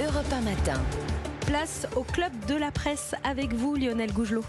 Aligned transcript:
Europe 0.00 0.32
1 0.32 0.40
matin. 0.40 0.80
Place 1.46 1.86
au 1.96 2.02
club 2.02 2.32
de 2.48 2.54
la 2.54 2.70
presse 2.70 3.14
avec 3.24 3.52
vous, 3.52 3.76
Lionel 3.76 4.10
Gougelot. 4.10 4.44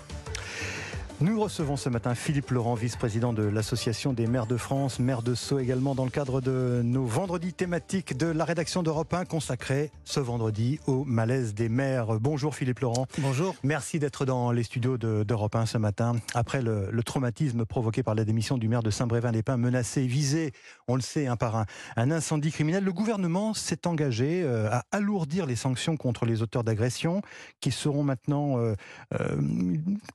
Nous 1.24 1.40
recevons 1.40 1.78
ce 1.78 1.88
matin 1.88 2.16
Philippe 2.16 2.50
Laurent, 2.50 2.74
vice-président 2.74 3.32
de 3.32 3.44
l'Association 3.44 4.12
des 4.12 4.28
maires 4.28 4.46
de 4.46 4.58
France, 4.58 5.00
maire 5.00 5.22
de 5.22 5.36
Sceaux 5.36 5.58
également, 5.58 5.96
dans 5.96 6.04
le 6.04 6.10
cadre 6.10 6.42
de 6.42 6.82
nos 6.84 7.06
vendredis 7.06 7.54
thématiques 7.54 8.18
de 8.18 8.26
la 8.26 8.44
rédaction 8.44 8.84
d'Europe 8.84 9.14
1 9.14 9.24
consacrés 9.24 9.90
ce 10.04 10.20
vendredi 10.20 10.82
au 10.86 11.06
malaise 11.06 11.54
des 11.54 11.70
maires. 11.70 12.20
Bonjour 12.20 12.54
Philippe 12.54 12.80
Laurent. 12.80 13.08
Bonjour. 13.20 13.56
Merci 13.64 14.00
d'être 14.00 14.26
dans 14.26 14.52
les 14.52 14.64
studios 14.64 14.98
d'Europe 14.98 15.56
1 15.56 15.66
ce 15.66 15.78
matin. 15.78 16.18
Après 16.34 16.62
le, 16.62 16.92
traumatisme 17.06 17.64
provoqué 17.64 18.04
par 18.04 18.16
la 18.16 18.26
démission 18.26 18.58
du 18.58 18.68
maire 18.68 18.84
de 18.84 18.92
Saint-Brévin-les-Pins, 18.92 19.56
menacé, 19.56 20.06
visé, 20.06 20.52
on 20.90 20.96
le 20.96 21.02
sait, 21.02 21.28
hein, 21.28 21.38
par 21.38 21.56
un, 21.96 22.12
incendie 22.12 22.52
criminel, 22.52 22.84
le 22.84 22.92
gouvernement 22.92 23.54
s'est 23.54 23.88
engagé 23.88 24.44
euh, 24.44 24.70
à 24.70 24.84
alourdir 24.92 25.46
les 25.46 25.56
sanctions 25.56 25.96
contre 25.96 26.26
les 26.26 26.42
auteurs 26.42 26.66
d'agressions 26.66 27.22
qui 27.62 27.72
seront 27.72 28.04
maintenant, 28.04 28.60
euh, 28.60 28.76
euh, 29.14 29.38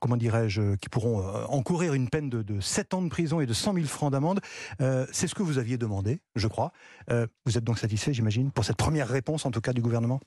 comment 0.00 0.18
dirais-je, 0.18 0.74
qui 0.74 0.90
pourront 0.90 0.97
euh, 1.06 1.44
encourir 1.48 1.94
une 1.94 2.08
peine 2.08 2.28
de, 2.28 2.60
7 2.60 2.94
ans 2.94 3.02
de 3.02 3.08
prison 3.08 3.40
et 3.40 3.46
de 3.46 3.52
100 3.52 3.74
000 3.74 3.86
francs 3.86 4.12
d'amende. 4.12 4.40
Euh, 4.80 5.06
c'est 5.12 5.26
ce 5.26 5.34
que 5.34 5.42
vous 5.42 5.58
aviez 5.58 5.78
demandé, 5.78 6.20
je 6.34 6.48
crois. 6.48 6.72
Euh, 7.10 7.26
vous 7.46 7.56
êtes 7.56 7.64
donc 7.64 7.78
satisfait, 7.78 8.12
j'imagine, 8.12 8.50
pour 8.50 8.64
cette 8.64 8.76
première 8.76 9.08
réponse, 9.08 9.46
en 9.46 9.50
tout 9.50 9.60
cas, 9.60 9.72
du 9.72 9.82
gouvernement? 9.82 10.20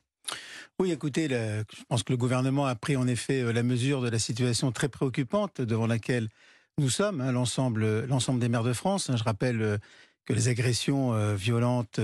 Oui, 0.79 0.91
écoutez, 0.91 1.27
je 1.29 1.83
pense 1.89 2.03
que 2.03 2.13
le 2.13 2.17
gouvernement 2.17 2.65
a 2.65 2.75
pris 2.75 2.95
en 2.95 3.07
effet 3.07 3.51
la 3.51 3.63
mesure 3.63 4.01
de 4.01 4.09
la 4.09 4.19
situation 4.19 4.71
très 4.71 4.87
préoccupante 4.87 5.61
devant 5.61 5.87
laquelle 5.87 6.29
nous 6.77 6.89
sommes, 6.89 7.21
hein, 7.21 7.31
l'ensemble, 7.31 8.39
des 8.39 8.49
maires 8.49 8.63
de 8.63 8.73
France. 8.73 9.11
Je 9.13 9.23
rappelle 9.23 9.79
que 10.25 10.33
les 10.33 10.47
agressions 10.47 11.35
violentes 11.35 11.99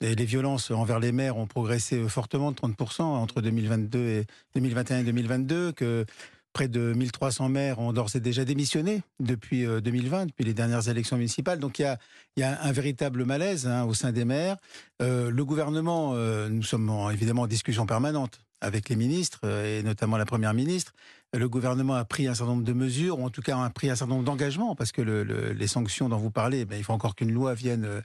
les 0.00 0.24
violences 0.24 0.70
envers 0.70 1.00
les 1.00 1.12
maires 1.12 1.36
ont 1.36 1.46
progressé 1.46 2.06
fortement 2.08 2.52
de 2.52 2.56
30% 2.56 3.02
entre 3.02 3.40
2022 3.40 3.98
et 3.98 4.26
2021 4.54 4.98
et 5.00 5.04
2022, 5.04 5.72
que 5.72 6.06
Près 6.54 6.68
de 6.68 6.92
1300 6.92 7.48
maires 7.48 7.80
ont 7.80 7.92
d'ores 7.92 8.14
et 8.14 8.20
déjà 8.20 8.44
démissionné 8.44 9.02
depuis 9.18 9.64
2020, 9.64 10.16
euh, 10.20 10.24
depuis 10.26 10.44
les 10.44 10.54
dernières 10.54 10.88
élections 10.88 11.16
municipales. 11.16 11.58
Donc 11.58 11.80
il 11.80 11.96
y 12.36 12.42
a, 12.44 12.62
un 12.62 12.70
véritable 12.70 13.24
malaise 13.24 13.66
hein, 13.66 13.82
au 13.82 13.92
sein 13.92 14.12
des 14.12 14.24
maires. 14.24 14.56
Euh, 15.02 15.32
le 15.32 15.44
gouvernement, 15.44 16.12
euh, 16.14 16.48
nous 16.48 16.62
sommes 16.62 16.92
évidemment 17.12 17.42
en 17.42 17.46
discussion 17.48 17.86
permanente 17.86 18.38
avec 18.60 18.88
les 18.88 18.94
ministres 18.94 19.40
et 19.48 19.82
notamment 19.82 20.16
la 20.16 20.26
première 20.26 20.54
ministre. 20.54 20.92
Le 21.32 21.48
gouvernement 21.48 21.94
a 21.94 22.04
pris 22.04 22.28
un 22.28 22.34
certain 22.34 22.52
nombre 22.52 22.64
de 22.64 22.72
mesures, 22.72 23.18
ou 23.18 23.24
en 23.24 23.30
tout 23.30 23.42
cas 23.42 23.58
a 23.60 23.70
pris 23.70 23.90
un 23.90 23.96
certain 23.96 24.14
nombre 24.14 24.24
d'engagements, 24.24 24.76
parce 24.76 24.92
que 24.92 25.02
le, 25.02 25.24
les 25.24 25.66
sanctions 25.66 26.08
dont 26.08 26.18
vous 26.18 26.30
parlez, 26.30 26.64
ben, 26.64 26.76
il 26.78 26.84
faut 26.84 26.92
encore 26.92 27.16
qu'une 27.16 27.32
loi 27.32 27.54
vienne 27.54 28.02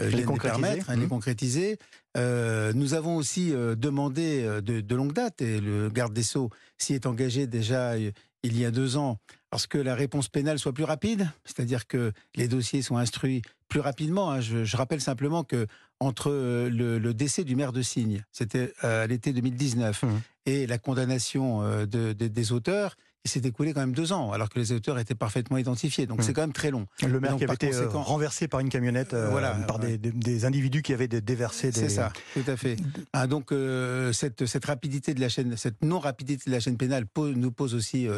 euh, 0.00 0.10
les, 0.10 0.24
permettre, 0.24 0.90
hein, 0.90 0.96
les 0.96 1.06
mmh. 1.06 1.08
concrétiser. 1.08 1.78
Euh, 2.16 2.72
nous 2.72 2.94
avons 2.94 3.16
aussi 3.16 3.52
euh, 3.52 3.74
demandé 3.74 4.42
de, 4.62 4.94
longue 4.94 5.12
date, 5.12 5.42
et 5.42 5.60
le 5.60 5.88
garde 5.88 6.12
des 6.12 6.22
Sceaux 6.22 6.50
s'y 6.76 6.94
est 6.94 7.06
engagé 7.06 7.46
déjà 7.46 7.96
il 7.98 8.12
y 8.56 8.64
a 8.64 8.70
deux 8.70 8.96
ans, 8.96 9.18
parce 9.50 9.66
que 9.66 9.78
la 9.78 9.94
réponse 9.94 10.28
pénale 10.28 10.58
soit 10.58 10.72
plus 10.72 10.84
rapide, 10.84 11.28
c'est-à-dire 11.44 11.86
que 11.86 12.12
les 12.36 12.46
dossiers 12.46 12.82
sont 12.82 12.96
instruits 12.96 13.42
plus 13.68 13.80
rapidement. 13.80 14.30
Hein. 14.30 14.40
Je, 14.40 14.76
rappelle 14.76 15.00
simplement 15.00 15.42
que 15.42 15.66
entre 15.98 16.30
le, 16.30 17.12
décès 17.12 17.42
du 17.42 17.56
maire 17.56 17.72
de 17.72 17.82
Signe, 17.82 18.24
c'était 18.30 18.72
à 18.80 19.06
l'été 19.08 19.32
2019, 19.32 20.02
mmh. 20.02 20.08
et 20.46 20.66
la 20.68 20.78
condamnation 20.78 21.84
des 21.86 22.52
auteurs, 22.52 22.96
il 23.24 23.30
s'est 23.30 23.46
écoulé 23.46 23.72
quand 23.72 23.80
même 23.80 23.94
deux 23.94 24.12
ans, 24.12 24.32
alors 24.32 24.48
que 24.48 24.58
les 24.58 24.72
auteurs 24.72 24.98
étaient 24.98 25.14
parfaitement 25.14 25.58
identifiés. 25.58 26.06
Donc 26.06 26.22
c'est 26.22 26.30
hmm. 26.30 26.34
quand 26.34 26.40
même 26.42 26.52
très 26.52 26.70
long. 26.70 26.86
Le 27.02 27.20
maire 27.20 27.36
qui 27.36 27.44
avait 27.44 27.54
été 27.54 27.74
euh, 27.74 27.88
renversé 27.88 28.48
par 28.48 28.60
une 28.60 28.68
camionnette, 28.68 29.14
euh, 29.14 29.28
voilà, 29.30 29.54
par 29.54 29.78
des, 29.78 30.44
individus 30.44 30.82
qui 30.82 30.92
avaient 30.92 31.08
déversé 31.08 31.70
des... 31.70 31.80
C'est 31.80 31.88
ça, 31.88 32.12
tout 32.34 32.44
à 32.46 32.56
fait. 32.56 32.76
Ah, 33.12 33.26
donc 33.26 33.52
euh, 33.52 34.12
cette, 34.12 34.46
cette 34.46 34.64
rapidité 34.64 35.14
de 35.14 35.20
la 35.20 35.28
chaîne, 35.28 35.56
cette 35.56 35.82
non-rapidité 35.82 36.44
de 36.46 36.54
la 36.54 36.60
chaîne 36.60 36.76
pénale 36.76 37.06
nous 37.16 37.50
pose 37.50 37.74
aussi 37.74 38.08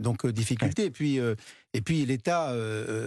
donc 0.00 0.26
difficulté. 0.26 0.86
Et 0.86 0.90
puis, 0.90 1.18
et 1.18 1.80
puis 1.82 2.06
l'État, 2.06 2.54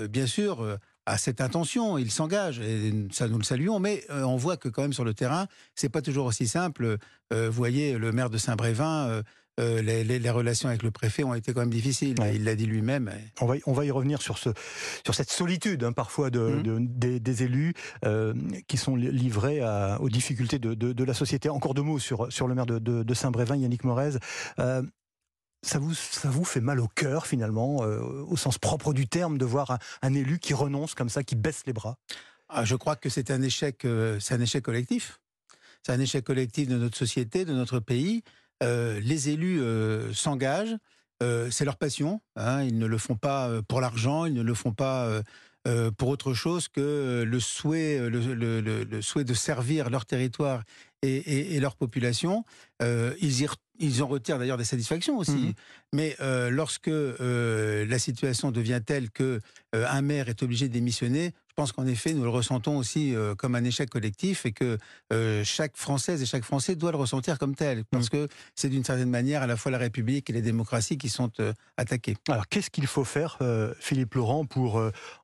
bien 0.07 0.27
sûr, 0.27 0.77
a 1.05 1.17
cette 1.17 1.41
intention, 1.41 1.97
il 1.97 2.11
s'engage, 2.11 2.59
et 2.59 2.93
ça 3.11 3.27
nous 3.27 3.39
le 3.39 3.43
saluons, 3.43 3.79
mais 3.79 4.05
on 4.09 4.37
voit 4.37 4.57
que 4.57 4.69
quand 4.69 4.83
même 4.83 4.93
sur 4.93 5.05
le 5.05 5.13
terrain, 5.13 5.47
c'est 5.73 5.89
pas 5.89 6.01
toujours 6.01 6.27
aussi 6.27 6.47
simple. 6.47 6.97
vous 7.31 7.51
voyez, 7.51 7.97
le 7.97 8.11
maire 8.11 8.29
de 8.29 8.37
Saint-Brévin 8.37 9.09
euh, 9.09 9.23
les, 9.59 10.29
relations 10.29 10.69
avec 10.69 10.83
le 10.83 10.91
préfet 10.91 11.23
ont 11.23 11.33
été 11.33 11.53
quand 11.53 11.61
même 11.61 11.69
difficiles. 11.69 12.15
Il 12.33 12.43
l'a 12.43 12.55
dit 12.55 12.65
lui-même. 12.65 13.11
On 13.41 13.45
va, 13.45 13.55
on 13.65 13.73
va 13.73 13.85
y 13.85 13.91
revenir 13.91 14.21
sur, 14.21 14.37
ce, 14.37 14.49
sur 15.03 15.15
cette 15.15 15.29
solitude 15.29 15.83
hein, 15.83 15.91
parfois 15.91 16.29
de, 16.29 16.39
mmh. 16.39 17.19
des, 17.19 17.43
élus 17.43 17.73
euh, 18.05 18.33
qui 18.67 18.77
sont 18.77 18.95
livrés 18.95 19.61
aux 19.99 20.09
difficultés 20.09 20.59
de, 20.59 21.03
la 21.03 21.13
société. 21.13 21.49
Encore 21.49 21.73
deux 21.73 21.81
mots 21.81 21.99
sur, 21.99 22.31
sur 22.31 22.47
le 22.47 22.55
maire 22.55 22.65
de, 22.65 23.13
Saint-Brévin, 23.13 23.57
Yannick 23.57 23.83
Morez. 23.83 24.17
Euh, 24.59 24.81
ça 25.61 25.77
vous, 25.77 25.93
ça 25.93 26.29
vous 26.29 26.45
fait 26.45 26.61
mal 26.61 26.79
au 26.79 26.87
cœur 26.87 27.27
finalement, 27.27 27.77
au 27.77 28.37
sens 28.37 28.57
propre 28.57 28.93
du 28.93 29.07
terme, 29.07 29.37
de 29.37 29.45
voir 29.45 29.77
un, 30.01 30.13
élu 30.13 30.39
qui 30.39 30.53
renonce 30.53 30.95
comme 30.95 31.09
ça, 31.09 31.23
qui 31.23 31.35
baisse 31.35 31.63
les 31.65 31.73
bras? 31.73 31.97
Ah, 32.47 32.63
Je 32.63 32.75
crois 32.75 32.95
que 32.95 33.09
c'est 33.09 33.29
un 33.29 33.41
échec, 33.41 33.85
c'est 34.19 34.33
un 34.33 34.41
échec 34.41 34.63
collectif. 34.63 35.19
C'est 35.83 35.93
un 35.93 35.99
échec 35.99 36.23
collectif 36.25 36.67
de 36.67 36.77
notre 36.77 36.97
société, 36.97 37.45
de 37.45 37.53
notre 37.53 37.79
pays. 37.79 38.23
Euh, 38.63 38.99
les 39.01 39.29
élus 39.29 39.61
euh, 39.61 40.13
s'engagent, 40.13 40.75
euh, 41.23 41.49
c'est 41.51 41.65
leur 41.65 41.77
passion, 41.77 42.21
hein. 42.35 42.63
ils 42.63 42.77
ne 42.77 42.85
le 42.85 42.97
font 42.97 43.15
pas 43.15 43.49
pour 43.67 43.81
l'argent, 43.81 44.25
ils 44.25 44.33
ne 44.33 44.41
le 44.41 44.53
font 44.53 44.73
pas 44.73 45.21
pour 45.97 46.07
autre 46.07 46.33
chose 46.33 46.67
que 46.67 47.23
le 47.27 47.39
souhait, 47.39 48.09
le, 48.09 49.01
souhait 49.01 49.23
de 49.23 49.33
servir 49.33 49.89
leur 49.89 50.05
territoire 50.05 50.63
et, 51.03 51.59
leur 51.59 51.75
population. 51.75 52.43
ils, 52.81 53.47
ils 53.79 54.03
en 54.03 54.07
retirent 54.07 54.39
d'ailleurs 54.39 54.57
des 54.57 54.63
satisfactions 54.63 55.17
aussi. 55.17 55.31
Mmh 55.31 55.53
Mais 55.93 56.15
lorsque 56.49 56.89
la 56.89 57.99
situation 57.99 58.51
devient 58.51 58.81
telle 58.83 59.11
que 59.11 59.41
un 59.73 60.01
maire 60.01 60.29
est 60.29 60.41
obligé 60.41 60.69
de 60.69 60.73
démissionner, 60.73 61.33
pense 61.59 61.73
qu'en 61.73 61.87
effet, 61.87 62.13
nous 62.13 62.23
le 62.23 62.29
ressentons 62.29 62.77
aussi 62.77 63.13
euh, 63.13 63.35
comme 63.35 63.53
un 63.53 63.65
échec 63.65 63.89
collectif 63.89 64.45
et 64.45 64.53
que 64.53 64.77
euh, 65.11 65.43
chaque 65.43 65.75
Française 65.75 66.21
et 66.21 66.25
chaque 66.25 66.45
Français 66.45 66.77
doit 66.77 66.91
le 66.91 66.97
ressentir 66.97 67.37
comme 67.37 67.53
tel, 67.53 67.83
parce 67.91 68.05
mmh. 68.05 68.09
que 68.11 68.27
c'est 68.55 68.69
d'une 68.69 68.85
certaine 68.85 69.09
manière 69.09 69.41
à 69.41 69.47
la 69.47 69.57
fois 69.57 69.69
la 69.69 69.77
République 69.77 70.29
et 70.29 70.33
les 70.33 70.41
démocraties 70.41 70.97
qui 70.97 71.09
sont 71.09 71.29
euh, 71.41 71.51
attaquées. 71.75 72.15
Alors, 72.29 72.47
qu'est-ce 72.47 72.69
qu'il 72.69 72.87
faut 72.87 73.03
faire, 73.03 73.39
Philippe 73.77 74.13
Laurent, 74.13 74.45
pour 74.45 74.81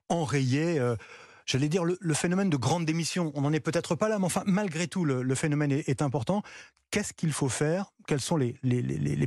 enrayer 0.10 0.82
j'allais 1.46 1.70
dire, 1.70 1.84
le, 1.84 2.14
phénomène 2.14 2.50
de 2.50 2.58
grande 2.58 2.86
démission. 2.86 3.32
On 3.36 3.42
n'en 3.42 3.54
est 3.54 3.60
peut-être 3.60 3.96
pas 3.96 4.10
là, 4.10 4.20
mais 4.20 4.26
enfin, 4.26 4.44
malgré 4.46 4.88
tout, 4.88 5.06
le, 5.06 5.36
phénomène 5.36 5.72
est, 5.72 6.02
important. 6.02 6.42
Qu'est-ce 6.92 7.14
qu'il 7.14 7.32
faut 7.32 7.50
faire? 7.50 7.92
Quelles 8.08 8.22
sont 8.22 8.38
les, 8.38 8.56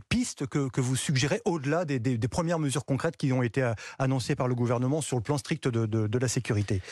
pistes 0.08 0.46
que, 0.46 0.80
vous 0.80 0.96
suggérez 0.96 1.40
au-delà 1.44 1.84
des, 1.84 2.18
premières 2.28 2.58
mesures 2.58 2.84
concrètes 2.84 3.16
qui 3.16 3.32
ont 3.32 3.42
été 3.42 3.62
euh, 3.62 3.72
annoncées 3.98 4.34
par 4.34 4.48
le 4.48 4.54
gouvernement 4.54 5.00
sur 5.00 5.16
le 5.16 5.22
plan 5.22 5.38
strict 5.38 5.68
de, 5.68 6.18
la 6.18 6.28
sécurité? 6.28 6.82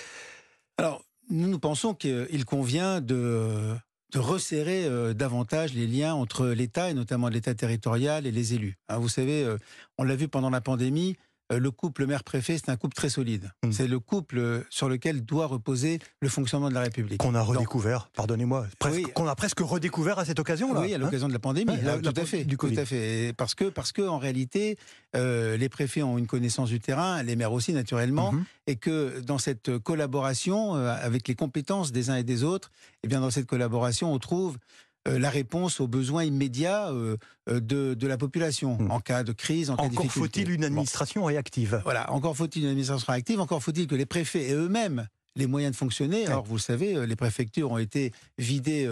Alors, 0.79 1.03
nous, 1.29 1.49
nous 1.49 1.59
pensons 1.59 1.95
qu'il 1.95 2.45
convient 2.45 3.01
de, 3.01 3.75
resserrer 4.15 4.87
euh, 4.87 5.13
davantage 5.13 5.75
les 5.75 5.87
liens 5.87 6.15
entre 6.15 6.47
l'État, 6.47 6.91
et 6.91 6.95
notamment 6.95 7.29
l'État 7.29 7.55
territorial, 7.55 8.27
et 8.27 8.31
les 8.31 8.55
élus. 8.55 8.77
Hein, 8.89 8.99
vous 8.99 9.09
savez, 9.09 9.43
euh, 9.43 9.59
on 9.99 10.05
l'a 10.05 10.17
vu 10.17 10.29
pendant 10.29 10.51
la 10.51 10.61
pandémie, 10.61 11.17
le 11.51 11.71
couple 11.71 12.07
maire-préfet, 12.07 12.59
c'est 12.59 12.71
un 12.71 12.77
couple 12.77 12.95
très 12.95 13.09
solide. 13.09 13.51
Hmm. 13.65 13.71
C'est 13.71 13.87
le 13.87 14.01
couple 14.01 14.39
euh, 14.39 14.61
sur 14.71 14.89
lequel 14.89 15.25
doit 15.25 15.47
reposer 15.47 16.01
le 16.21 16.29
fonctionnement 16.29 16.69
de 16.69 16.75
la 16.75 16.81
République. 16.81 17.19
Qu'on 17.19 17.35
a 17.35 17.43
redécouvert, 17.43 18.11
pardonnez-moi, 18.15 18.67
qu'on 19.15 19.29
a 19.29 19.35
presque 19.35 19.61
redécouvert 19.61 20.19
à 20.19 20.25
cette 20.25 20.41
occasion. 20.41 20.75
Là, 20.75 20.81
oui, 20.81 20.95
à 20.95 20.99
l'occasion 20.99 21.29
de 21.29 21.33
la 21.33 21.39
pandémie, 21.39 21.73
tout, 22.03 22.13
à 22.17 22.25
fait, 22.25 22.45
du 22.45 22.57
tout 22.57 22.73
à 22.77 22.85
fait. 22.85 23.33
Parce 23.37 23.55
que, 23.55 23.65
parce 23.65 23.93
que 23.93 24.03
en 24.03 24.19
réalité, 24.19 24.77
euh, 25.15 25.57
les 25.57 25.69
préfets 25.69 26.03
ont 26.03 26.19
une 26.19 26.27
connaissance 26.27 26.69
du 26.69 26.81
terrain, 26.81 27.23
les 27.23 27.37
maires 27.37 27.53
aussi 27.53 27.73
naturellement, 27.73 28.33
mhm. 28.33 28.45
et 28.67 28.77
que 28.77 29.21
dans 29.21 29.39
cette 29.39 29.79
collaboration 29.79 30.75
avec 30.75 31.29
les 31.29 31.35
compétences 31.35 31.93
des 31.93 32.11
uns 32.11 32.17
et 32.17 32.25
des 32.25 32.43
autres, 32.43 32.71
et 32.97 32.99
eh 33.05 33.09
bien 33.09 33.21
dans 33.21 33.31
cette 33.31 33.47
collaboration, 33.47 34.13
on 34.13 34.19
trouve 34.19 34.57
euh, 34.57 34.59
la 35.07 35.31
réponse 35.31 35.81
aux 35.81 35.89
besoins 35.89 36.25
immédiats 36.25 36.91
euh, 36.91 37.17
euh, 37.49 37.61
de, 37.61 38.07
la 38.07 38.17
population 38.17 38.77
hmm. 38.79 38.91
en 38.91 39.01
cas 39.01 39.23
de 39.25 39.33
crise, 39.33 39.71
en 39.71 39.77
cas 39.77 39.85
de 39.85 39.89
difficulté. 39.91 40.19
Encore 40.19 40.27
faut-il 40.27 40.51
une 40.51 40.65
administration 40.65 41.25
réactive 41.25 41.81
Voilà, 41.85 42.11
encore 42.13 42.37
faut-il 42.37 42.63
une 42.63 42.71
administration 42.71 43.13
réactive, 43.13 43.41
encore 43.41 43.63
faut-il 43.63 43.87
que 43.87 43.95
les 43.95 44.07
préfets 44.07 44.51
aient 44.51 44.55
eux-mêmes 44.55 45.09
les 45.39 45.47
moyens 45.47 45.73
de 45.73 45.77
fonctionner. 45.77 46.27
Alors 46.27 46.45
vous 46.45 46.55
le 46.55 46.61
savez, 46.61 47.07
les 47.07 47.17
préfectures 47.17 47.71
ont 47.71 47.77
été 47.77 48.11
vidées 48.39 48.89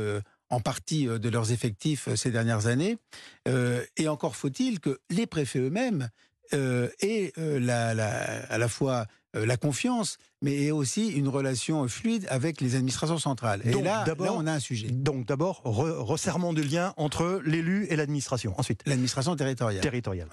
en 0.50 0.60
partie 0.60 1.06
de 1.06 1.28
leurs 1.30 1.52
effectifs 1.52 2.14
ces 2.16 2.30
dernières 2.30 2.66
années. 2.66 2.98
et 3.46 4.08
encore 4.08 4.36
faut-il 4.36 4.78
que 4.78 4.98
les 5.08 5.26
préfets 5.26 5.60
eux-mêmes 5.60 6.10
aient 6.52 7.32
à 7.36 8.58
la 8.58 8.68
fois 8.68 9.06
euh, 9.36 9.46
la 9.46 9.56
confiance, 9.56 10.18
mais 10.42 10.70
aussi 10.70 11.08
une 11.08 11.26
relation 11.26 11.88
fluide 11.88 12.26
avec 12.30 12.60
les 12.60 12.76
administrations 12.76 13.18
centrales. 13.18 13.62
Et 13.64 13.82
là, 13.82 14.04
on 14.18 14.46
a 14.46 14.52
un 14.52 14.60
sujet. 14.60 14.88
Donc 14.88 15.26
d'abord, 15.26 15.62
resserrement 15.64 16.52
de 16.52 16.62
lien 16.62 16.94
entre 16.96 17.40
l'élu 17.44 17.86
et 17.90 17.96
l'administration. 17.96 18.54
Ensuite, 18.58 18.82
l'administration 18.86 19.34
territoriale. 19.34 19.82
Territoriale. 19.82 20.28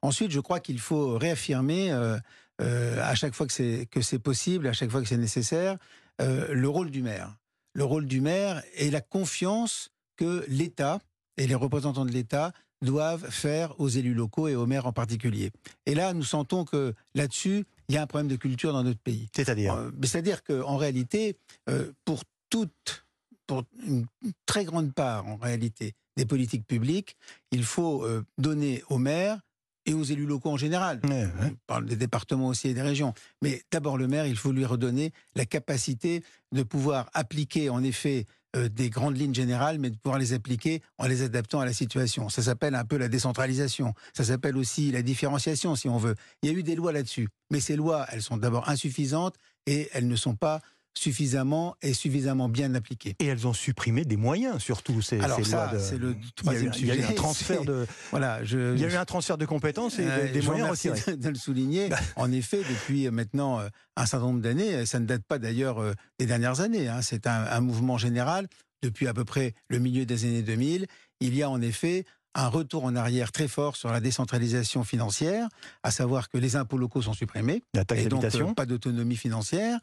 Ensuite, 0.00 0.32
je 0.32 0.40
crois 0.40 0.58
qu'il 0.58 0.80
faut 0.80 1.18
réaffirmer 1.18 1.92
euh, 1.92 2.18
euh, 2.60 3.00
à 3.02 3.14
chaque 3.14 3.34
fois 3.34 3.46
que 3.46 3.52
c'est 3.52 3.86
que 3.90 4.02
c'est 4.02 4.18
possible, 4.18 4.66
à 4.66 4.72
chaque 4.72 4.90
fois 4.90 5.02
que 5.02 5.08
c'est 5.08 5.16
nécessaire, 5.16 5.76
le 6.18 6.66
rôle 6.68 6.90
du 6.90 7.02
maire. 7.02 7.34
Le 7.74 7.84
rôle 7.84 8.06
du 8.06 8.20
maire 8.20 8.62
et 8.74 8.90
la 8.90 9.00
confiance 9.00 9.90
que 10.16 10.44
l'État 10.48 11.00
et 11.36 11.46
les 11.46 11.54
représentants 11.54 12.04
de 12.04 12.12
l'État 12.12 12.52
doivent 12.82 13.30
faire 13.30 13.78
aux 13.80 13.88
élus 13.88 14.14
locaux 14.14 14.48
et 14.48 14.54
aux 14.54 14.66
maires 14.66 14.86
en 14.86 14.92
particulier. 14.92 15.50
Et 15.86 15.94
là, 15.94 16.12
nous 16.12 16.24
sentons 16.24 16.64
que 16.64 16.94
là-dessus, 17.14 17.64
il 17.88 17.94
y 17.94 17.98
a 17.98 18.02
un 18.02 18.06
problème 18.06 18.28
de 18.28 18.36
culture 18.36 18.72
dans 18.72 18.82
notre 18.82 19.00
pays. 19.00 19.28
C'est-à-dire 19.34 19.74
euh, 19.74 19.90
C'est-à-dire 20.02 20.42
qu'en 20.42 20.76
réalité, 20.76 21.36
euh, 21.68 21.92
pour 22.04 22.22
toute, 22.50 23.06
pour 23.46 23.64
une 23.86 24.06
très 24.46 24.64
grande 24.64 24.92
part, 24.92 25.26
en 25.26 25.36
réalité, 25.36 25.94
des 26.16 26.26
politiques 26.26 26.66
publiques, 26.66 27.16
il 27.50 27.64
faut 27.64 28.04
euh, 28.04 28.24
donner 28.38 28.82
aux 28.90 28.98
maires 28.98 29.40
et 29.86 29.94
aux 29.94 30.04
élus 30.04 30.26
locaux 30.26 30.50
en 30.50 30.56
général. 30.56 31.00
Ouais. 31.04 31.26
On 31.42 31.56
parle 31.66 31.86
des 31.86 31.96
départements 31.96 32.48
aussi 32.48 32.68
et 32.68 32.74
des 32.74 32.82
régions. 32.82 33.14
Mais 33.40 33.62
d'abord, 33.70 33.98
le 33.98 34.06
maire, 34.06 34.26
il 34.26 34.36
faut 34.36 34.52
lui 34.52 34.64
redonner 34.64 35.12
la 35.34 35.44
capacité 35.44 36.22
de 36.52 36.62
pouvoir 36.62 37.10
appliquer, 37.14 37.68
en 37.68 37.82
effet, 37.82 38.26
euh, 38.54 38.68
des 38.68 38.90
grandes 38.90 39.16
lignes 39.16 39.34
générales, 39.34 39.78
mais 39.78 39.90
de 39.90 39.96
pouvoir 39.96 40.18
les 40.18 40.34
appliquer 40.34 40.82
en 40.98 41.06
les 41.06 41.22
adaptant 41.22 41.60
à 41.60 41.64
la 41.64 41.72
situation. 41.72 42.28
Ça 42.28 42.42
s'appelle 42.42 42.74
un 42.74 42.84
peu 42.84 42.98
la 42.98 43.08
décentralisation. 43.08 43.94
Ça 44.12 44.24
s'appelle 44.24 44.56
aussi 44.56 44.90
la 44.90 45.02
différenciation, 45.02 45.74
si 45.74 45.88
on 45.88 45.96
veut. 45.96 46.16
Il 46.42 46.50
y 46.50 46.54
a 46.54 46.58
eu 46.58 46.62
des 46.62 46.74
lois 46.74 46.92
là-dessus. 46.92 47.28
Mais 47.50 47.60
ces 47.60 47.76
lois, 47.76 48.06
elles 48.10 48.22
sont 48.22 48.36
d'abord 48.36 48.68
insuffisantes 48.68 49.36
et 49.66 49.88
elles 49.92 50.06
ne 50.06 50.16
sont 50.16 50.36
pas 50.36 50.60
suffisamment 50.94 51.74
et 51.82 51.94
suffisamment 51.94 52.48
bien 52.48 52.74
appliquées. 52.74 53.14
Et 53.18 53.26
elles 53.26 53.46
ont 53.46 53.52
supprimé 53.52 54.04
des 54.04 54.16
moyens, 54.16 54.60
surtout. 54.62 55.00
Ces, 55.02 55.20
Alors 55.20 55.38
ces 55.38 55.44
ça, 55.44 55.68
de- 55.68 55.78
c'est 55.78 55.98
le 55.98 56.14
troisième 56.36 56.72
il 56.76 56.86
y 56.86 56.90
a 56.90 56.94
eu 56.94 56.98
sujet. 56.98 57.12
un 57.12 57.14
transfert 57.14 57.64
de, 57.64 57.86
Voilà, 58.10 58.44
je, 58.44 58.74
il 58.74 58.80
y 58.80 58.84
a 58.84 58.88
eu 58.88 58.96
un 58.96 59.04
transfert 59.04 59.38
de 59.38 59.46
compétences 59.46 59.98
et 59.98 60.06
Euh, 60.06 60.28
de- 60.28 60.32
des 60.32 60.40
je 60.42 60.46
moyens 60.46 60.70
retirés. 60.70 61.16
de, 61.16 61.22
de 61.22 61.28
le 61.28 61.34
souligner. 61.34 61.88
en 62.16 62.30
effet, 62.32 62.58
depuis 62.58 63.06
euh, 63.06 63.10
maintenant 63.10 63.60
euh, 63.60 63.68
un 63.96 64.06
certain 64.06 64.26
nombre 64.26 64.40
d'années, 64.42 64.86
ça 64.86 65.00
ne 65.00 65.06
date 65.06 65.22
pas 65.24 65.38
d'ailleurs 65.38 65.82
des 66.18 66.26
dernières 66.26 66.60
années. 66.60 66.88
hein. 66.88 67.02
C'est 67.02 67.26
un, 67.26 67.44
un 67.50 67.60
mouvement 67.60 67.98
général 67.98 68.46
depuis 68.82 69.06
à 69.06 69.14
peu 69.14 69.24
près 69.24 69.54
le 69.68 69.78
milieu 69.78 70.06
des 70.06 70.24
années 70.24 70.42
2000. 70.42 70.86
Il 71.20 71.34
y 71.36 71.42
a 71.42 71.50
en 71.50 71.60
effet 71.60 72.04
un 72.34 72.48
retour 72.48 72.84
en 72.84 72.96
arrière 72.96 73.32
très 73.32 73.48
fort 73.48 73.76
sur 73.76 73.90
la 73.90 74.00
décentralisation 74.00 74.84
financière, 74.84 75.48
à 75.82 75.90
savoir 75.90 76.28
que 76.28 76.38
les 76.38 76.56
impôts 76.56 76.78
locaux 76.78 77.02
sont 77.02 77.12
supprimés 77.12 77.62
La 77.74 77.84
taxe 77.84 78.02
et 78.02 78.08
donc 78.08 78.24
euh, 78.24 78.54
pas 78.54 78.66
d'autonomie 78.66 79.16
financière, 79.16 79.78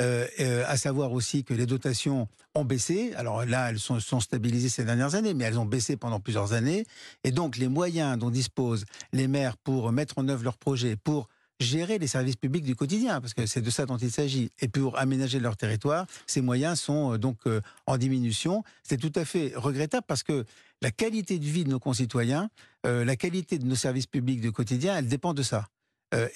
euh, 0.00 0.26
euh, 0.40 0.64
à 0.66 0.76
savoir 0.76 1.12
aussi 1.12 1.44
que 1.44 1.54
les 1.54 1.66
dotations 1.66 2.28
ont 2.54 2.64
baissé. 2.64 3.14
Alors 3.16 3.44
là, 3.44 3.70
elles 3.70 3.78
sont, 3.78 4.00
sont 4.00 4.20
stabilisées 4.20 4.68
ces 4.68 4.84
dernières 4.84 5.14
années, 5.14 5.34
mais 5.34 5.44
elles 5.44 5.58
ont 5.58 5.64
baissé 5.64 5.96
pendant 5.96 6.20
plusieurs 6.20 6.52
années. 6.52 6.84
Et 7.24 7.30
donc 7.30 7.56
les 7.56 7.68
moyens 7.68 8.18
dont 8.18 8.30
disposent 8.30 8.84
les 9.12 9.28
maires 9.28 9.56
pour 9.56 9.90
mettre 9.92 10.18
en 10.18 10.28
œuvre 10.28 10.44
leurs 10.44 10.58
projets, 10.58 10.96
pour 10.96 11.28
gérer 11.64 11.98
les 11.98 12.06
services 12.06 12.36
publics 12.36 12.64
du 12.64 12.76
quotidien, 12.76 13.20
parce 13.20 13.34
que 13.34 13.46
c'est 13.46 13.60
de 13.60 13.70
ça 13.70 13.86
dont 13.86 13.96
il 13.96 14.10
s'agit, 14.10 14.50
et 14.60 14.68
pour 14.68 14.98
aménager 14.98 15.40
leur 15.40 15.56
territoire, 15.56 16.06
ces 16.26 16.40
moyens 16.40 16.80
sont 16.80 17.14
euh, 17.14 17.18
donc 17.18 17.38
euh, 17.46 17.60
en 17.86 17.98
diminution. 17.98 18.62
C'est 18.82 18.98
tout 18.98 19.12
à 19.16 19.24
fait 19.24 19.52
regrettable 19.56 20.04
parce 20.06 20.22
que 20.22 20.44
la 20.82 20.90
qualité 20.90 21.38
de 21.38 21.44
vie 21.44 21.64
de 21.64 21.70
nos 21.70 21.80
concitoyens, 21.80 22.50
euh, 22.86 23.04
la 23.04 23.16
qualité 23.16 23.58
de 23.58 23.66
nos 23.66 23.74
services 23.74 24.06
publics 24.06 24.40
du 24.40 24.52
quotidien, 24.52 24.96
elle 24.96 25.08
dépend 25.08 25.34
de 25.34 25.42
ça. 25.42 25.68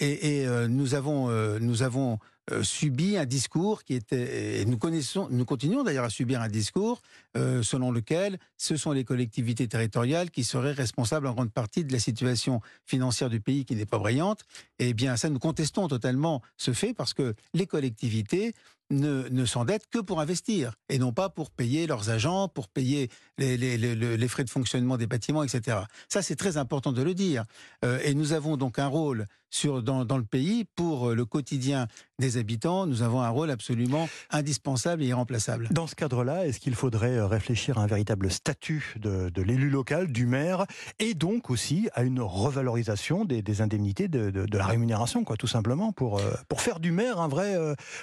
Et 0.00 0.44
nous 0.68 0.94
avons, 0.94 1.30
nous 1.60 1.84
avons 1.84 2.18
euh, 2.52 2.62
subi 2.62 3.16
un 3.16 3.26
discours 3.26 3.84
qui 3.84 3.94
était, 3.94 4.60
et 4.60 4.64
nous 4.64 4.78
connaissons, 4.78 5.28
nous 5.30 5.44
continuons 5.44 5.82
d'ailleurs 5.82 6.04
à 6.04 6.10
subir 6.10 6.40
un 6.40 6.48
discours 6.48 7.02
euh, 7.36 7.62
selon 7.62 7.90
lequel 7.90 8.38
ce 8.56 8.76
sont 8.76 8.92
les 8.92 9.04
collectivités 9.04 9.68
territoriales 9.68 10.30
qui 10.30 10.44
seraient 10.44 10.72
responsables 10.72 11.26
en 11.26 11.34
grande 11.34 11.52
partie 11.52 11.84
de 11.84 11.92
la 11.92 11.98
situation 11.98 12.60
financière 12.86 13.28
du 13.28 13.40
pays 13.40 13.64
qui 13.64 13.76
n'est 13.76 13.86
pas 13.86 13.98
brillante. 13.98 14.44
Eh 14.78 14.94
bien, 14.94 15.16
ça, 15.16 15.28
nous 15.28 15.38
contestons 15.38 15.88
totalement 15.88 16.42
ce 16.56 16.72
fait 16.72 16.94
parce 16.94 17.12
que 17.12 17.34
les 17.54 17.66
collectivités 17.66 18.54
ne, 18.90 19.28
ne 19.28 19.44
s'endettent 19.44 19.88
que 19.90 19.98
pour 19.98 20.20
investir 20.20 20.74
et 20.88 20.98
non 20.98 21.12
pas 21.12 21.28
pour 21.28 21.50
payer 21.50 21.86
leurs 21.86 22.10
agents, 22.10 22.48
pour 22.48 22.68
payer 22.68 23.10
les, 23.38 24.28
frais 24.28 24.44
de 24.44 24.50
fonctionnement 24.50 24.96
des 24.96 25.06
bâtiments, 25.06 25.42
etc. 25.42 25.78
Ça, 26.08 26.22
c'est 26.22 26.36
très 26.36 26.56
important 26.56 26.92
de 26.92 27.02
le 27.02 27.14
dire. 27.14 27.44
Euh, 27.84 27.98
et 28.04 28.14
nous 28.14 28.32
avons 28.32 28.56
donc 28.56 28.78
un 28.78 28.86
rôle 28.86 29.26
dans, 29.64 30.18
le 30.18 30.24
pays 30.24 30.66
pour 30.76 31.08
euh, 31.08 31.14
le 31.14 31.24
quotidien 31.24 31.86
des 32.18 32.36
habitants. 32.36 32.86
Nous 32.86 33.02
avons 33.02 33.22
un 33.22 33.30
rôle 33.30 33.50
absolument 33.50 34.08
indispensable 34.30 35.02
et 35.02 35.06
irremplaçable. 35.06 35.68
Dans 35.70 35.86
ce 35.86 35.94
cadre-là, 35.94 36.46
est-ce 36.46 36.60
qu'il 36.60 36.74
faudrait 36.74 37.16
euh, 37.16 37.26
réfléchir 37.26 37.78
à 37.78 37.82
un 37.82 37.86
véritable 37.86 38.30
statut 38.30 38.94
de, 38.96 39.30
l'élu 39.40 39.70
local, 39.70 40.12
du 40.12 40.26
maire, 40.26 40.66
et 40.98 41.14
donc 41.14 41.48
aussi 41.48 41.88
à 41.94 42.02
une 42.02 42.20
revalorisation 42.20 43.24
des, 43.24 43.60
indemnités 43.62 44.08
de, 44.08 44.56
la 44.56 44.66
rémunération, 44.66 45.24
quoi, 45.24 45.36
tout 45.36 45.46
simplement, 45.46 45.92
pour, 45.92 46.20
pour 46.48 46.60
faire 46.60 46.80
du 46.80 46.92
maire 46.92 47.20
un 47.20 47.28
vrai, 47.28 47.56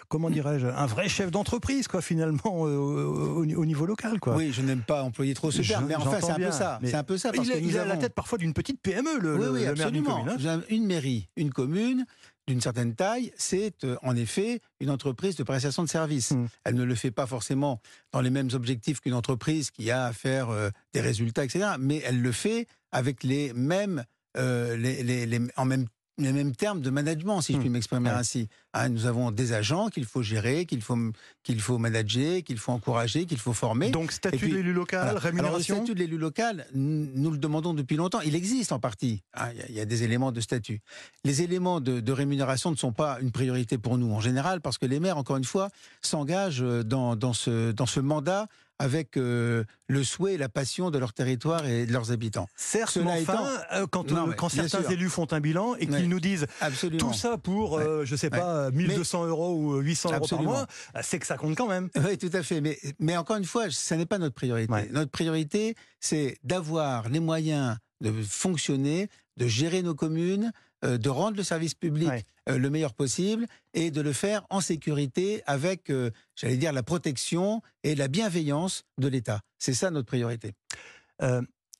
comment 0.08 0.30
dirais-je, 0.30 0.68
un 0.76 0.86
vrai 0.86 1.08
chef 1.10 1.32
d'entreprise, 1.32 1.88
quoi, 1.88 2.02
finalement, 2.02 2.68
euh, 2.68 2.76
au, 2.76 3.44
au- 3.44 3.56
au 3.62 3.66
niveau 3.66 3.86
local, 3.86 4.20
quoi. 4.20 4.36
Oui, 4.36 4.52
je 4.54 4.62
n'aime 4.62 4.82
pas 4.82 5.04
employer 5.04 5.34
trop 5.34 5.52
ce 5.52 5.62
terme, 5.62 5.86
mais 5.88 5.96
enfin, 5.96 6.20
c'est 6.22 6.32
un 6.32 6.36
peu 6.36 6.52
ça. 6.52 6.80
C'est 6.84 6.94
un 6.96 7.04
peu 7.04 7.18
ça. 7.18 7.32
Parce 7.32 7.48
il 7.48 7.52
a, 7.52 7.56
que 7.56 7.60
nous 7.62 7.70
il 7.70 7.78
a 7.78 7.86
la 7.86 7.98
tête 7.98 8.14
parfois 8.14 8.38
d'une 8.38 8.54
petite 8.54 8.82
PME, 8.82 9.20
le, 9.20 9.36
oui, 9.36 9.40
oui, 9.40 9.46
le 9.46 9.52
maire 9.54 9.74
d'une 9.92 10.08
absolument. 10.08 10.24
commune. 10.26 10.48
hein. 10.50 10.62
Une 10.70 10.86
mairie, 10.86 11.30
une 11.38 11.52
commune 11.52 12.06
d'une 12.48 12.62
certaine 12.62 12.94
taille, 12.94 13.32
c'est 13.38 13.84
euh, 13.86 13.96
en 14.04 14.16
effet 14.16 14.60
une 14.80 14.92
entreprise 14.92 15.36
de 15.36 15.42
prestation 15.44 15.82
de 15.84 15.90
services. 15.90 16.32
Mm. 16.32 16.46
Elle 16.66 16.76
ne 16.76 16.84
le 16.84 16.94
fait 16.94 17.10
pas 17.10 17.26
forcément 17.26 17.82
dans 18.12 18.22
les 18.22 18.30
mêmes 18.30 18.50
objectifs 18.54 19.00
qu'une 19.02 19.16
entreprise 19.16 19.72
qui 19.72 19.90
a 19.90 20.06
à 20.06 20.14
faire 20.14 20.52
euh, 20.52 20.70
des 20.94 21.02
résultats, 21.02 21.44
etc. 21.44 21.66
Mais 21.80 22.04
elle 22.06 22.22
le 22.22 22.32
fait 22.32 22.68
avec 22.92 23.24
les 23.24 23.52
mêmes, 23.54 24.04
euh, 24.38 24.78
les, 24.78 25.02
les- 25.02 25.26
les- 25.26 25.42
en 25.58 25.66
même 25.66 25.88
les 26.18 26.32
mêmes 26.32 26.56
termes 26.56 26.80
de 26.82 26.90
management, 26.90 27.42
si 27.42 27.54
je 27.54 27.58
puis 27.60 27.70
m'exprimer 27.70 28.10
Ouais. 28.10 28.16
ainsi. 28.16 28.48
Hein, 28.74 28.90
nous 28.90 29.06
avons 29.06 29.32
des 29.32 29.52
agents 29.54 29.90
qu'il 29.90 30.06
faut 30.06 30.22
gérer, 30.22 30.66
qu'il 30.66 30.82
faut, 30.82 30.98
qu'il 31.44 31.60
faut 31.62 31.78
manager, 31.78 32.42
qu'il 32.44 32.58
faut 32.58 32.72
encourager, 32.72 33.26
qu'il 33.26 33.38
faut 33.38 33.54
former. 33.54 33.90
Donc, 33.92 34.12
statut 34.12 34.38
puis, 34.38 34.52
de 34.52 34.56
l'élu 34.56 34.74
local, 34.74 35.00
Voilà. 35.00 35.12
Alors, 35.12 35.22
le 35.24 35.30
rémunération 35.30 35.76
statut 35.78 35.94
de 35.94 36.00
l'élu 36.00 36.18
local, 36.18 36.66
nous 36.74 37.32
le 37.32 37.38
demandons 37.38 37.74
depuis 37.74 37.98
longtemps. 37.98 38.22
Il 38.22 38.36
existe 38.36 38.72
en 38.72 38.80
partie. 38.80 39.24
hein, 39.34 39.50
Il 39.54 39.58
y 39.60 39.62
a- 39.62 39.66
il 39.70 39.76
y, 39.76 39.80
a 39.82 39.86
des 39.86 40.04
éléments 40.04 40.32
de 40.32 40.40
statut. 40.42 40.80
Les 41.26 41.42
éléments 41.42 41.80
de, 41.82 42.00
de 42.00 42.12
rémunération 42.12 42.72
ne 42.72 42.76
sont 42.78 42.94
pas 42.94 43.18
une 43.22 43.32
priorité 43.32 43.78
pour 43.78 43.98
nous 43.98 44.12
en 44.14 44.22
général, 44.22 44.62
parce 44.62 44.78
que 44.78 44.86
les 44.86 45.00
maires, 45.02 45.18
encore 45.18 45.38
une 45.38 45.44
fois, 45.44 45.70
s'engagent 46.02 46.62
euh, 46.64 46.84
dans, 46.84 47.16
dans, 47.16 47.34
ce, 47.34 47.72
dans 47.72 47.86
ce 47.86 48.00
mandat 48.00 48.48
avec 48.80 49.16
euh, 49.18 49.64
le 49.88 50.04
souhait 50.04 50.34
et 50.34 50.38
la 50.38 50.50
passion 50.50 50.92
de 50.92 50.98
leur 50.98 51.14
territoire 51.14 51.66
et 51.66 51.86
de 51.86 51.94
leurs 51.94 52.12
habitants. 52.12 52.48
Certes, 52.56 52.92
Cela 52.92 53.06
mais 53.06 53.22
enfin, 53.22 53.48
euh, 53.74 53.88
quand, 53.90 54.12
Non, 54.12 54.24
euh, 54.24 54.26
mais 54.32 54.36
quand 54.36 54.50
certains 54.50 54.82
sûr. 54.82 54.92
élus 54.92 55.10
font 55.10 55.28
un 55.32 55.40
bilan 55.40 55.76
et 55.76 55.86
qu'ils 55.88 55.92
Ouais. 55.96 56.02
nous 56.08 56.20
disent 56.20 56.46
Absolument. 56.60 57.00
tout 57.08 57.14
ça 57.14 57.38
pour, 57.38 57.78
euh, 57.78 58.04
je 58.06 58.16
sais 58.16 58.32
Ouais. 58.32 58.38
pas, 58.40 58.72
1200 58.72 59.26
euros 59.28 59.56
ou 59.56 59.76
800 59.80 60.10
euros 60.10 60.18
Absolument. 60.24 60.52
par 60.52 60.60
mois, 60.60 60.68
euh, 60.98 61.00
c'est 61.04 61.20
que 61.20 61.26
ça 61.26 61.38
compte 61.38 61.56
quand 61.56 61.68
même. 61.70 61.90
Oui, 61.96 62.18
tout 62.18 62.30
à 62.34 62.44
fait. 62.44 62.60
Mais, 62.62 62.78
mais 63.00 63.16
encore 63.16 63.38
une 63.38 63.46
fois, 63.46 63.70
ça 63.72 63.96
n'est 63.96 64.06
pas 64.06 64.18
notre 64.18 64.36
priorité. 64.36 64.72
Ouais. 64.72 64.90
Notre 64.92 65.12
priorité, 65.12 65.76
c'est 66.02 66.38
d'avoir 66.44 67.08
les 67.10 67.20
moyens 67.22 67.78
de 68.02 68.12
fonctionner, 68.24 69.10
de 69.38 69.48
gérer 69.48 69.82
nos 69.84 69.96
communes, 69.96 70.52
euh, 70.86 70.98
de 70.98 71.10
rendre 71.10 71.36
le 71.38 71.44
service 71.44 71.74
public 71.74 72.08
Ouais. 72.10 72.24
euh, 72.50 72.58
le 72.58 72.70
meilleur 72.70 72.94
possible 72.94 73.48
et 73.74 73.92
de 73.92 74.02
le 74.02 74.14
faire 74.14 74.46
en 74.50 74.62
sécurité 74.62 75.42
avec, 75.48 75.90
euh, 75.90 76.12
j'allais 76.36 76.58
dire, 76.58 76.72
la 76.74 76.84
protection 76.84 77.62
et 77.84 77.96
la 77.96 78.08
bienveillance 78.08 78.84
de 78.98 79.08
l'État. 79.08 79.42
C'est 79.58 79.74
ça 79.74 79.90
notre 79.92 80.08
priorité. 80.08 80.54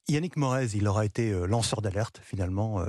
Yannick 0.08 0.38
Morez, 0.38 0.68
il 0.76 0.88
aura 0.88 1.04
été 1.04 1.32
lanceur 1.48 1.82
d'alerte 1.82 2.22
finalement. 2.24 2.80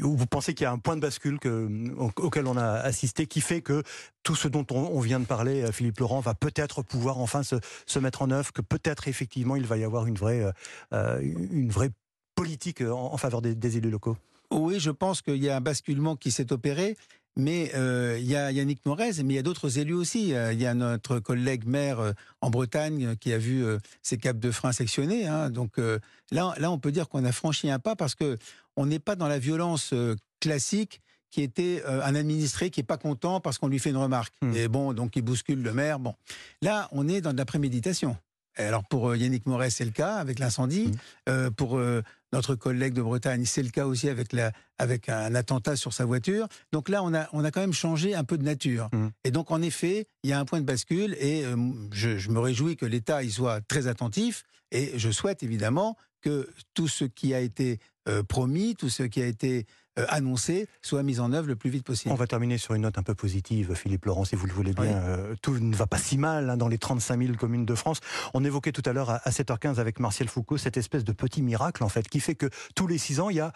ou 0.00 0.16
vous 0.16 0.26
pensez 0.26 0.54
qu'il 0.54 0.62
y 0.62 0.66
a 0.66 0.70
un 0.70 0.78
point 0.78 0.94
de 0.94 1.00
bascule 1.00 1.40
que, 1.40 1.68
au- 1.98 2.12
auquel 2.18 2.46
on 2.46 2.56
a 2.56 2.64
assisté 2.74 3.26
qui 3.26 3.40
fait 3.40 3.60
que 3.60 3.82
tout 4.22 4.36
ce 4.36 4.46
dont 4.46 4.64
on, 4.70 4.76
on 4.92 5.00
vient 5.00 5.18
de 5.18 5.24
parler, 5.24 5.70
Philippe 5.72 5.98
Laurent, 5.98 6.20
va 6.20 6.34
peut-être 6.34 6.82
pouvoir 6.82 7.18
enfin 7.18 7.42
se, 7.42 7.56
se 7.86 7.98
mettre 7.98 8.22
en 8.22 8.30
œuvre, 8.30 8.52
que 8.52 8.62
peut-être 8.62 9.08
effectivement 9.08 9.56
il 9.56 9.66
va 9.66 9.76
y 9.78 9.82
avoir 9.84 10.06
une 10.06 10.14
vraie, 10.14 10.44
euh, 10.92 11.20
une 11.20 11.70
vraie 11.70 11.90
politique 12.36 12.82
en, 12.82 13.12
en 13.12 13.16
faveur 13.16 13.42
des, 13.42 13.56
des 13.56 13.76
élus 13.76 13.90
locaux? 13.90 14.16
Oui, 14.50 14.78
je 14.80 14.90
pense 14.90 15.22
qu'il 15.22 15.42
y 15.42 15.48
a 15.48 15.56
un 15.56 15.60
basculement 15.60 16.16
qui 16.16 16.30
s'est 16.30 16.52
opéré. 16.52 16.96
Mais 17.36 17.72
euh, 17.74 18.16
il 18.20 18.26
y 18.26 18.36
a 18.36 18.52
Yannick 18.52 18.86
Morez, 18.86 19.10
mais 19.24 19.34
il 19.34 19.36
y 19.36 19.38
a 19.40 19.42
d'autres 19.42 19.78
élus 19.80 19.94
aussi. 19.94 20.34
Euh, 20.34 20.52
Il 20.52 20.60
y 20.60 20.66
a 20.66 20.74
notre 20.74 21.18
collègue 21.18 21.66
maire 21.66 21.98
euh, 21.98 22.12
en 22.40 22.48
Bretagne 22.48 23.16
qui 23.16 23.32
a 23.32 23.38
vu 23.38 23.64
ses 24.02 24.18
caps 24.18 24.38
de 24.38 24.52
frein 24.52 24.70
sectionnés. 24.70 25.26
hein. 25.26 25.50
Donc 25.50 25.80
euh, 25.80 25.98
là, 26.30 26.54
là, 26.58 26.70
on 26.70 26.78
peut 26.78 26.92
dire 26.92 27.08
qu'on 27.08 27.24
a 27.24 27.32
franchi 27.32 27.68
un 27.70 27.80
pas 27.80 27.96
parce 27.96 28.14
que 28.14 28.38
on 28.76 28.86
n'est 28.86 29.00
pas 29.00 29.16
dans 29.16 29.26
la 29.26 29.40
violence 29.40 29.92
classique 30.40 31.00
qui 31.32 31.42
était 31.42 31.82
un 31.84 32.14
administré 32.14 32.70
qui 32.70 32.78
est 32.78 32.84
pas 32.84 32.98
content 32.98 33.40
parce 33.40 33.58
qu'on 33.58 33.66
lui 33.66 33.80
fait 33.80 33.90
une 33.90 33.96
remarque. 33.96 34.32
Hmm. 34.40 34.54
Et 34.54 34.68
bon, 34.68 34.92
donc 34.92 35.16
il 35.16 35.22
bouscule 35.22 35.60
le 35.60 35.72
maire. 35.72 35.98
Bon, 35.98 36.14
là, 36.62 36.88
on 36.92 37.08
est 37.08 37.20
dans 37.20 37.32
de 37.32 37.38
la 37.38 37.44
préméditation. 37.44 38.16
Et 38.58 38.62
Alors 38.62 38.84
pour 38.84 39.10
euh, 39.10 39.16
Yannick 39.16 39.46
Morez, 39.46 39.70
c'est 39.70 39.84
le 39.84 39.90
cas 39.90 40.14
avec 40.16 40.38
l'incendie. 40.38 40.88
Hmm. 40.88 40.96
Euh, 41.28 41.50
pour 41.50 41.78
euh, 41.78 42.02
notre 42.32 42.54
collègue 42.54 42.94
de 42.94 43.02
Bretagne, 43.02 43.44
c'est 43.44 43.62
le 43.62 43.70
cas 43.70 43.86
aussi 43.86 44.08
avec, 44.08 44.32
la, 44.32 44.52
avec 44.78 45.08
un 45.08 45.34
attentat 45.34 45.76
sur 45.76 45.92
sa 45.92 46.04
voiture. 46.04 46.48
Donc 46.72 46.88
là, 46.88 47.02
on 47.02 47.14
a, 47.14 47.28
on 47.32 47.44
a 47.44 47.50
quand 47.50 47.60
même 47.60 47.72
changé 47.72 48.14
un 48.14 48.24
peu 48.24 48.36
de 48.36 48.42
nature. 48.42 48.88
Mhm. 48.92 49.10
Et 49.24 49.30
donc, 49.30 49.50
en 49.50 49.62
effet, 49.62 50.06
il 50.22 50.30
y 50.30 50.32
a 50.32 50.40
un 50.40 50.44
point 50.44 50.60
de 50.60 50.66
bascule 50.66 51.16
et 51.18 51.44
euh, 51.44 51.56
je, 51.92 52.18
je 52.18 52.30
me 52.30 52.40
réjouis 52.40 52.76
que 52.76 52.86
l'État 52.86 53.22
y 53.22 53.30
soit 53.30 53.60
très 53.62 53.86
attentif 53.86 54.44
et 54.70 54.98
je 54.98 55.10
souhaite 55.10 55.42
évidemment 55.42 55.96
que 56.20 56.48
tout 56.74 56.88
ce 56.88 57.04
qui 57.04 57.34
a 57.34 57.40
été 57.40 57.78
euh, 58.08 58.22
promis, 58.22 58.74
tout 58.74 58.88
ce 58.88 59.02
qui 59.02 59.22
a 59.22 59.26
été 59.26 59.66
euh, 59.98 60.06
annoncée 60.08 60.66
soit 60.82 61.02
mise 61.02 61.20
en 61.20 61.32
œuvre 61.32 61.48
le 61.48 61.56
plus 61.56 61.70
vite 61.70 61.84
possible. 61.84 62.12
On 62.12 62.16
va 62.16 62.26
terminer 62.26 62.58
sur 62.58 62.74
une 62.74 62.82
note 62.82 62.98
un 62.98 63.02
peu 63.02 63.14
positive, 63.14 63.74
Philippe 63.74 64.06
Laurent, 64.06 64.24
si 64.24 64.36
vous 64.36 64.46
le 64.46 64.52
voulez 64.52 64.72
bien. 64.72 64.84
Euh, 64.84 65.34
tout 65.42 65.58
ne 65.58 65.74
va 65.74 65.86
pas 65.86 65.98
si 65.98 66.18
mal 66.18 66.50
hein, 66.50 66.56
dans 66.56 66.68
les 66.68 66.78
35 66.78 67.20
000 67.20 67.36
communes 67.36 67.64
de 67.64 67.74
France. 67.74 68.00
On 68.34 68.44
évoquait 68.44 68.72
tout 68.72 68.82
à 68.86 68.92
l'heure 68.92 69.10
à 69.10 69.30
7h15 69.30 69.78
avec 69.78 70.00
Martial 70.00 70.28
Foucault 70.28 70.58
cette 70.58 70.76
espèce 70.76 71.04
de 71.04 71.12
petit 71.12 71.42
miracle 71.42 71.84
en 71.84 71.88
fait 71.88 72.08
qui 72.08 72.20
fait 72.20 72.34
que 72.34 72.50
tous 72.74 72.86
les 72.86 72.98
6 72.98 73.20
ans 73.20 73.30
il 73.30 73.36
y 73.36 73.40
a 73.40 73.52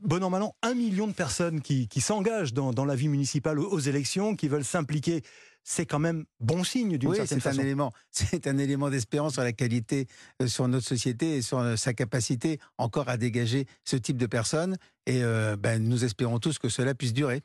bon 0.00 0.22
an, 0.22 0.30
mal 0.30 0.42
an, 0.42 0.54
un 0.62 0.74
million 0.74 1.06
de 1.06 1.12
personnes 1.12 1.60
qui, 1.60 1.88
s'engagent 2.00 2.54
dans, 2.54 2.84
la 2.84 2.94
vie 2.94 3.08
municipale 3.08 3.58
aux, 3.58 3.78
élections, 3.78 4.36
qui 4.36 4.48
veulent 4.48 4.64
s'impliquer 4.64 5.22
c'est 5.66 5.86
quand 5.86 5.98
même 5.98 6.26
bon 6.40 6.62
signe 6.62 6.98
d'une 6.98 7.14
certaine 7.14 7.40
façon. 7.40 7.60
Un 7.60 7.62
élément, 7.62 7.92
c'est 8.10 8.46
un 8.46 8.58
élément 8.58 8.90
d'espérance 8.90 9.32
sur 9.32 9.42
la 9.42 9.54
qualité, 9.54 10.06
euh, 10.42 10.46
sur 10.46 10.68
notre 10.68 10.86
société 10.86 11.36
et 11.36 11.42
sur 11.42 11.58
euh, 11.58 11.76
sa 11.76 11.94
capacité 11.94 12.60
encore 12.76 13.08
à 13.08 13.16
dégager 13.16 13.66
ce 13.82 13.96
type 13.96 14.18
de 14.18 14.26
personnes. 14.26 14.76
Et 15.06 15.22
euh, 15.22 15.56
ben, 15.56 15.82
nous 15.82 16.04
espérons 16.04 16.38
tous 16.38 16.58
que 16.58 16.68
cela 16.68 16.94
puisse 16.94 17.12
durer. 17.12 17.42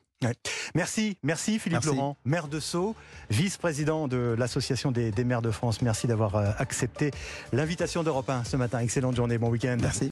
Merci, 0.74 1.16
merci 1.22 1.58
Philippe 1.58 1.84
Laurent, 1.84 2.16
maire 2.24 2.48
de 2.48 2.60
Sceaux, 2.60 2.94
vice-président 3.30 4.06
de 4.06 4.34
l'Association 4.38 4.92
des, 4.92 5.10
des, 5.10 5.24
maires 5.24 5.42
de 5.42 5.50
France. 5.50 5.80
Merci 5.80 6.06
d'avoir 6.06 6.36
accepté 6.60 7.10
l'invitation 7.52 8.02
d'Europe 8.02 8.28
1 8.28 8.44
ce 8.44 8.56
matin. 8.56 8.80
Excellente 8.80 9.16
journée, 9.16 9.38
bon 9.38 9.48
week-end. 9.48 9.78
Merci. 9.80 10.08